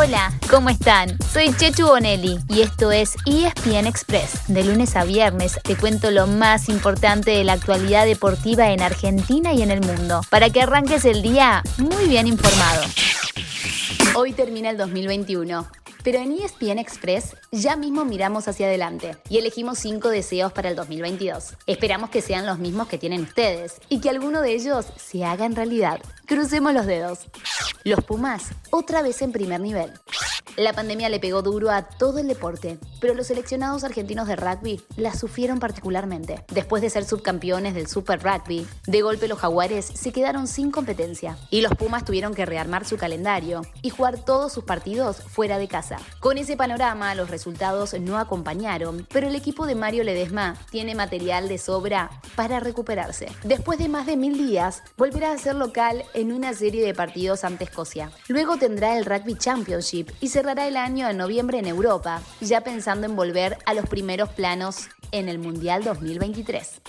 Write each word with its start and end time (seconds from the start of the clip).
Hola, 0.00 0.32
¿cómo 0.48 0.70
están? 0.70 1.18
Soy 1.32 1.52
Chechu 1.52 1.84
Bonelli 1.84 2.38
y 2.48 2.60
esto 2.60 2.92
es 2.92 3.16
ESPN 3.26 3.88
Express. 3.88 4.46
De 4.46 4.62
lunes 4.62 4.94
a 4.94 5.02
viernes 5.02 5.58
te 5.64 5.74
cuento 5.74 6.12
lo 6.12 6.28
más 6.28 6.68
importante 6.68 7.32
de 7.32 7.42
la 7.42 7.54
actualidad 7.54 8.06
deportiva 8.06 8.70
en 8.70 8.80
Argentina 8.80 9.52
y 9.52 9.62
en 9.62 9.72
el 9.72 9.80
mundo, 9.80 10.20
para 10.30 10.50
que 10.50 10.62
arranques 10.62 11.04
el 11.04 11.20
día 11.20 11.64
muy 11.78 12.06
bien 12.06 12.28
informado. 12.28 12.84
Hoy 14.14 14.32
termina 14.34 14.70
el 14.70 14.76
2021. 14.76 15.66
Pero 16.04 16.18
en 16.20 16.32
ESPN 16.32 16.78
Express 16.78 17.36
ya 17.50 17.76
mismo 17.76 18.04
miramos 18.04 18.46
hacia 18.46 18.66
adelante 18.66 19.16
y 19.28 19.38
elegimos 19.38 19.78
cinco 19.78 20.08
deseos 20.08 20.52
para 20.52 20.70
el 20.70 20.76
2022. 20.76 21.54
Esperamos 21.66 22.10
que 22.10 22.22
sean 22.22 22.46
los 22.46 22.58
mismos 22.58 22.86
que 22.88 22.98
tienen 22.98 23.22
ustedes 23.22 23.80
y 23.88 24.00
que 24.00 24.08
alguno 24.08 24.40
de 24.40 24.52
ellos 24.52 24.86
se 24.96 25.24
haga 25.24 25.44
en 25.44 25.56
realidad. 25.56 26.00
Crucemos 26.26 26.72
los 26.72 26.86
dedos. 26.86 27.26
Los 27.84 28.04
Pumas, 28.04 28.50
otra 28.70 29.02
vez 29.02 29.22
en 29.22 29.32
primer 29.32 29.60
nivel. 29.60 29.92
La 30.56 30.72
pandemia 30.72 31.08
le 31.08 31.20
pegó 31.20 31.42
duro 31.42 31.70
a 31.70 31.82
todo 31.82 32.18
el 32.18 32.26
deporte, 32.26 32.78
pero 33.00 33.14
los 33.14 33.28
seleccionados 33.28 33.84
argentinos 33.84 34.26
de 34.26 34.36
rugby 34.36 34.80
la 34.96 35.14
sufrieron 35.14 35.60
particularmente. 35.60 36.44
Después 36.48 36.82
de 36.82 36.90
ser 36.90 37.04
subcampeones 37.04 37.74
del 37.74 37.86
Super 37.86 38.20
Rugby, 38.22 38.66
de 38.86 39.02
golpe 39.02 39.28
los 39.28 39.38
jaguares 39.38 39.86
se 39.86 40.12
quedaron 40.12 40.48
sin 40.48 40.70
competencia 40.70 41.38
y 41.50 41.60
los 41.60 41.74
Pumas 41.76 42.04
tuvieron 42.04 42.34
que 42.34 42.44
rearmar 42.44 42.84
su 42.84 42.96
calendario 42.96 43.62
y 43.82 43.90
jugar 43.90 44.24
todos 44.24 44.52
sus 44.52 44.64
partidos 44.64 45.22
fuera 45.22 45.58
de 45.58 45.68
casa. 45.68 45.98
Con 46.18 46.38
ese 46.38 46.56
panorama, 46.56 47.14
los 47.14 47.30
resultados 47.30 47.94
no 48.00 48.18
acompañaron, 48.18 49.06
pero 49.12 49.28
el 49.28 49.36
equipo 49.36 49.66
de 49.66 49.76
Mario 49.76 50.02
Ledesma 50.02 50.56
tiene 50.70 50.96
material 50.96 51.48
de 51.48 51.58
sobra 51.58 52.10
para 52.34 52.58
recuperarse. 52.58 53.28
Después 53.44 53.78
de 53.78 53.88
más 53.88 54.06
de 54.06 54.16
mil 54.16 54.36
días, 54.36 54.82
volverá 54.96 55.30
a 55.32 55.38
ser 55.38 55.54
local 55.54 56.04
en 56.14 56.32
una 56.32 56.52
serie 56.52 56.84
de 56.84 56.94
partidos 56.94 57.44
ante 57.44 57.64
Escocia. 57.64 58.10
Luego 58.26 58.56
tendrá 58.56 58.98
el 58.98 59.04
Rugby 59.04 59.36
Championship 59.36 60.10
y 60.20 60.28
se 60.28 60.42
el 60.48 60.76
año 60.78 61.06
en 61.08 61.18
noviembre 61.18 61.58
en 61.58 61.66
Europa, 61.66 62.22
ya 62.40 62.62
pensando 62.62 62.87
en 62.88 63.16
volver 63.16 63.58
a 63.66 63.74
los 63.74 63.86
primeros 63.86 64.30
planos 64.30 64.88
en 65.12 65.28
el 65.28 65.38
Mundial 65.38 65.84
2023. 65.84 66.80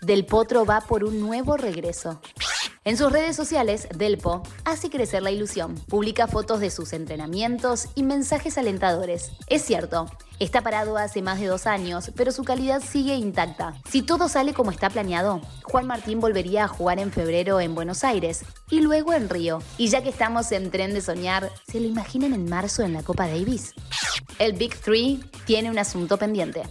Del 0.00 0.24
Potro 0.24 0.64
va 0.64 0.80
por 0.80 1.04
un 1.04 1.20
nuevo 1.20 1.58
regreso. 1.58 2.22
En 2.84 2.96
sus 2.96 3.12
redes 3.12 3.36
sociales, 3.36 3.86
Delpo 3.94 4.42
hace 4.64 4.90
crecer 4.90 5.22
la 5.22 5.30
ilusión, 5.30 5.76
publica 5.88 6.26
fotos 6.26 6.58
de 6.58 6.68
sus 6.68 6.92
entrenamientos 6.92 7.86
y 7.94 8.02
mensajes 8.02 8.58
alentadores. 8.58 9.30
Es 9.46 9.62
cierto, 9.62 10.06
está 10.40 10.62
parado 10.62 10.96
hace 10.96 11.22
más 11.22 11.38
de 11.38 11.46
dos 11.46 11.68
años, 11.68 12.10
pero 12.16 12.32
su 12.32 12.42
calidad 12.42 12.82
sigue 12.82 13.14
intacta. 13.14 13.74
Si 13.88 14.02
todo 14.02 14.28
sale 14.28 14.52
como 14.52 14.72
está 14.72 14.90
planeado, 14.90 15.40
Juan 15.62 15.86
Martín 15.86 16.18
volvería 16.18 16.64
a 16.64 16.68
jugar 16.68 16.98
en 16.98 17.12
febrero 17.12 17.60
en 17.60 17.76
Buenos 17.76 18.02
Aires 18.02 18.44
y 18.68 18.80
luego 18.80 19.12
en 19.12 19.28
Río. 19.28 19.62
Y 19.78 19.86
ya 19.86 20.02
que 20.02 20.10
estamos 20.10 20.50
en 20.50 20.72
tren 20.72 20.92
de 20.92 21.02
soñar, 21.02 21.52
¿se 21.70 21.78
lo 21.78 21.86
imaginan 21.86 22.34
en 22.34 22.50
marzo 22.50 22.82
en 22.82 22.94
la 22.94 23.04
Copa 23.04 23.28
Davis? 23.28 23.74
El 24.40 24.54
Big 24.54 24.76
Three 24.80 25.22
tiene 25.46 25.70
un 25.70 25.78
asunto 25.78 26.16
pendiente. 26.16 26.64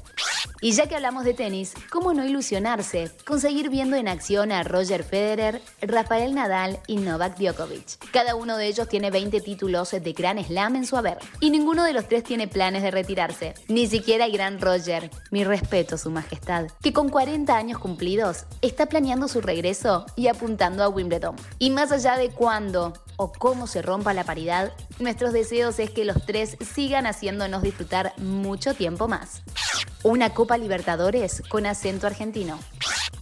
Y 0.64 0.74
ya 0.74 0.86
que 0.86 0.96
hablamos 0.96 1.24
de 1.24 1.34
tenis, 1.34 1.74
¿cómo 1.90 2.14
no 2.14 2.24
ilusionarse 2.24 3.10
con 3.26 3.42
seguir 3.42 3.72
viendo 3.72 3.96
en 3.96 4.08
acción 4.08 4.52
a 4.52 4.62
Roger 4.62 5.04
Federer, 5.04 5.60
Rafael 5.82 6.36
Nadal 6.36 6.80
y 6.86 6.98
Novak 6.98 7.40
Djokovic? 7.40 7.98
Cada 8.12 8.36
uno 8.36 8.58
de 8.58 8.68
ellos 8.68 8.88
tiene 8.88 9.10
20 9.10 9.42
títulos 9.42 9.90
de 9.90 10.14
Grand 10.14 10.40
Slam 10.46 10.76
en 10.76 10.86
su 10.86 10.98
haber 10.98 11.18
y 11.40 11.50
ninguno 11.50 11.84
de 11.84 11.94
los 11.94 12.08
tres 12.08 12.24
tiene 12.24 12.48
planes 12.48 12.84
de 12.84 12.92
retirarse, 12.92 13.56
ni 13.70 13.88
siquiera 13.88 14.26
el 14.26 14.34
gran 14.34 14.62
Roger, 14.62 15.10
mi 15.32 15.44
respeto 15.44 15.98
su 15.98 16.12
majestad, 16.12 16.68
que 16.84 16.94
con 16.94 17.10
40 17.10 17.58
años 17.58 17.80
cumplidos 17.80 18.46
está 18.62 18.86
planeando 18.86 19.28
su 19.28 19.42
regreso 19.42 20.06
y 20.16 20.28
apuntando 20.28 20.84
a 20.84 20.90
Wimbledon. 20.90 21.38
Y 21.58 21.72
más 21.72 21.92
allá 21.92 22.18
de 22.18 22.30
cuándo 22.30 22.94
o 23.18 23.32
cómo 23.32 23.66
se 23.66 23.82
rompa 23.82 24.14
la 24.14 24.26
paridad, 24.26 24.72
nuestros 25.00 25.34
deseos 25.34 25.80
es 25.80 25.90
que 25.90 26.06
los 26.06 26.24
tres 26.28 26.56
sigan 26.60 27.08
haciéndonos 27.08 27.64
disfrutar 27.64 28.14
mucho 28.18 28.76
tiempo 28.76 29.08
más. 29.08 29.42
Una 30.04 30.32
Copa 30.32 30.58
Libertadores 30.58 31.44
con 31.48 31.68
acento 31.68 32.08
argentino. 32.08 32.58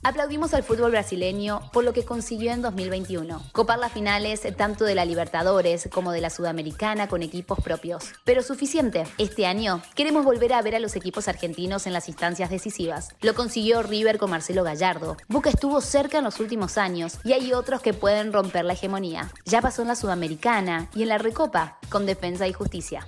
Aplaudimos 0.01 0.53
al 0.53 0.63
fútbol 0.63 0.91
brasileño 0.91 1.59
por 1.73 1.83
lo 1.83 1.91
que 1.91 2.05
consiguió 2.05 2.53
en 2.53 2.61
2021, 2.61 3.43
copar 3.51 3.79
las 3.79 3.91
finales 3.91 4.43
tanto 4.55 4.85
de 4.85 4.95
la 4.95 5.03
Libertadores 5.03 5.89
como 5.91 6.13
de 6.13 6.21
la 6.21 6.29
Sudamericana 6.29 7.09
con 7.09 7.21
equipos 7.21 7.59
propios. 7.59 8.13
Pero 8.23 8.41
suficiente, 8.41 9.03
este 9.17 9.45
año 9.45 9.81
queremos 9.95 10.23
volver 10.23 10.53
a 10.53 10.61
ver 10.61 10.75
a 10.75 10.79
los 10.79 10.95
equipos 10.95 11.27
argentinos 11.27 11.85
en 11.85 11.91
las 11.91 12.07
instancias 12.07 12.49
decisivas. 12.49 13.09
Lo 13.19 13.35
consiguió 13.35 13.83
River 13.83 14.17
con 14.17 14.29
Marcelo 14.29 14.63
Gallardo. 14.63 15.17
Boca 15.27 15.49
estuvo 15.49 15.81
cerca 15.81 16.19
en 16.19 16.23
los 16.23 16.39
últimos 16.39 16.77
años 16.77 17.17
y 17.25 17.33
hay 17.33 17.51
otros 17.51 17.81
que 17.81 17.93
pueden 17.93 18.31
romper 18.31 18.63
la 18.63 18.73
hegemonía. 18.73 19.29
Ya 19.43 19.61
pasó 19.61 19.81
en 19.81 19.89
la 19.89 19.97
Sudamericana 19.97 20.89
y 20.95 21.01
en 21.01 21.09
la 21.09 21.17
Recopa 21.17 21.77
con 21.89 22.05
Defensa 22.05 22.47
y 22.47 22.53
Justicia. 22.53 23.05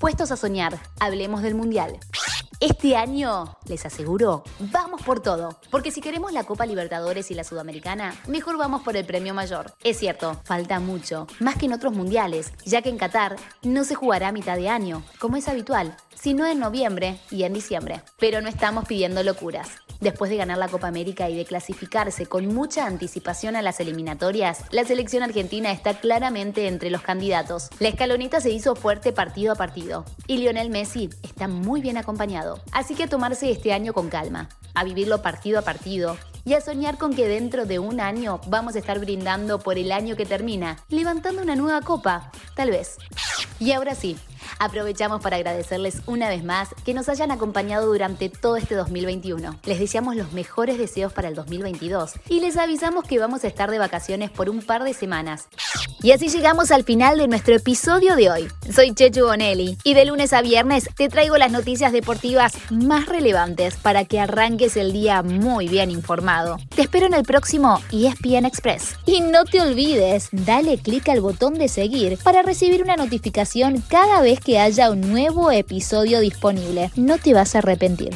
Puestos 0.00 0.32
a 0.32 0.36
soñar, 0.36 0.76
hablemos 0.98 1.42
del 1.42 1.54
Mundial. 1.54 2.00
Este 2.58 2.96
año, 2.96 3.54
les 3.68 3.84
aseguro, 3.84 4.42
vamos 4.72 5.02
por 5.02 5.20
todo. 5.20 5.60
Porque 5.70 5.90
si 5.90 6.00
queremos 6.00 6.32
la 6.32 6.44
Copa 6.44 6.64
Libertadores 6.64 7.30
y 7.30 7.34
la 7.34 7.44
Sudamericana, 7.44 8.14
mejor 8.28 8.56
vamos 8.56 8.80
por 8.80 8.96
el 8.96 9.04
premio 9.04 9.34
mayor. 9.34 9.74
Es 9.84 9.98
cierto, 9.98 10.40
falta 10.42 10.80
mucho, 10.80 11.26
más 11.38 11.56
que 11.56 11.66
en 11.66 11.74
otros 11.74 11.92
mundiales, 11.92 12.54
ya 12.64 12.80
que 12.80 12.88
en 12.88 12.96
Qatar 12.96 13.36
no 13.62 13.84
se 13.84 13.94
jugará 13.94 14.28
a 14.28 14.32
mitad 14.32 14.56
de 14.56 14.70
año, 14.70 15.02
como 15.18 15.36
es 15.36 15.48
habitual, 15.48 15.98
sino 16.20 16.46
en 16.46 16.58
noviembre 16.58 17.18
y 17.30 17.44
en 17.44 17.52
diciembre. 17.52 18.02
Pero 18.18 18.40
no 18.40 18.48
estamos 18.48 18.86
pidiendo 18.86 19.22
locuras. 19.22 19.68
Después 20.00 20.30
de 20.30 20.36
ganar 20.36 20.58
la 20.58 20.68
Copa 20.68 20.88
América 20.88 21.28
y 21.30 21.36
de 21.36 21.44
clasificarse 21.44 22.26
con 22.26 22.46
mucha 22.46 22.86
anticipación 22.86 23.56
a 23.56 23.62
las 23.62 23.80
eliminatorias, 23.80 24.64
la 24.70 24.84
selección 24.84 25.22
argentina 25.22 25.70
está 25.72 26.00
claramente 26.00 26.66
entre 26.68 26.90
los 26.90 27.02
candidatos. 27.02 27.70
La 27.78 27.88
escaloneta 27.88 28.40
se 28.40 28.50
hizo 28.50 28.76
fuerte 28.76 29.12
partido 29.12 29.52
a 29.52 29.56
partido 29.56 30.04
y 30.26 30.38
Lionel 30.38 30.70
Messi 30.70 31.10
está 31.22 31.48
muy 31.48 31.80
bien 31.80 31.96
acompañado. 31.96 32.60
Así 32.72 32.94
que 32.94 33.04
a 33.04 33.08
tomarse 33.08 33.50
este 33.50 33.72
año 33.72 33.92
con 33.92 34.08
calma, 34.08 34.48
a 34.74 34.84
vivirlo 34.84 35.22
partido 35.22 35.58
a 35.58 35.62
partido 35.62 36.16
y 36.44 36.54
a 36.54 36.60
soñar 36.60 36.96
con 36.96 37.14
que 37.14 37.26
dentro 37.26 37.66
de 37.66 37.78
un 37.78 38.00
año 38.00 38.40
vamos 38.46 38.76
a 38.76 38.78
estar 38.78 38.98
brindando 39.00 39.58
por 39.58 39.78
el 39.78 39.90
año 39.90 40.14
que 40.14 40.26
termina, 40.26 40.78
levantando 40.88 41.42
una 41.42 41.56
nueva 41.56 41.80
copa, 41.80 42.30
tal 42.54 42.70
vez. 42.70 42.98
Y 43.58 43.72
ahora 43.72 43.94
sí, 43.94 44.16
Aprovechamos 44.58 45.20
para 45.20 45.36
agradecerles 45.36 46.02
una 46.06 46.28
vez 46.28 46.44
más 46.44 46.74
que 46.84 46.94
nos 46.94 47.08
hayan 47.08 47.30
acompañado 47.30 47.86
durante 47.86 48.28
todo 48.28 48.56
este 48.56 48.74
2021. 48.74 49.58
Les 49.64 49.78
deseamos 49.78 50.16
los 50.16 50.32
mejores 50.32 50.78
deseos 50.78 51.12
para 51.12 51.28
el 51.28 51.34
2022 51.34 52.12
y 52.28 52.40
les 52.40 52.56
avisamos 52.56 53.04
que 53.04 53.18
vamos 53.18 53.44
a 53.44 53.48
estar 53.48 53.70
de 53.70 53.78
vacaciones 53.78 54.30
por 54.30 54.48
un 54.50 54.62
par 54.62 54.84
de 54.84 54.94
semanas. 54.94 55.48
Y 56.02 56.12
así 56.12 56.28
llegamos 56.28 56.70
al 56.70 56.84
final 56.84 57.18
de 57.18 57.28
nuestro 57.28 57.54
episodio 57.54 58.16
de 58.16 58.30
hoy. 58.30 58.48
Soy 58.72 58.94
Chechu 58.94 59.24
Bonelli 59.24 59.76
y 59.82 59.94
de 59.94 60.04
lunes 60.04 60.32
a 60.32 60.42
viernes 60.42 60.88
te 60.96 61.08
traigo 61.08 61.36
las 61.36 61.50
noticias 61.50 61.92
deportivas 61.92 62.52
más 62.70 63.06
relevantes 63.06 63.76
para 63.76 64.04
que 64.04 64.20
arranques 64.20 64.76
el 64.76 64.92
día 64.92 65.22
muy 65.22 65.68
bien 65.68 65.90
informado. 65.90 66.58
Te 66.74 66.82
espero 66.82 67.06
en 67.06 67.14
el 67.14 67.24
próximo 67.24 67.80
ESPN 67.90 68.44
Express. 68.44 68.96
Y 69.06 69.20
no 69.20 69.44
te 69.44 69.60
olvides, 69.60 70.28
dale 70.32 70.78
clic 70.78 71.08
al 71.08 71.20
botón 71.20 71.54
de 71.54 71.68
seguir 71.68 72.18
para 72.22 72.42
recibir 72.42 72.82
una 72.82 72.96
notificación 72.96 73.82
cada 73.88 74.20
que 74.40 74.58
haya 74.58 74.90
un 74.90 75.00
nuevo 75.00 75.50
episodio 75.50 76.20
disponible. 76.20 76.90
No 76.96 77.18
te 77.18 77.34
vas 77.34 77.54
a 77.54 77.58
arrepentir. 77.58 78.14